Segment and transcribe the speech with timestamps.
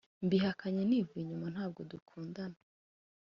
[0.25, 2.57] Mbihakanye nivuye inyuma ntabwo dukundana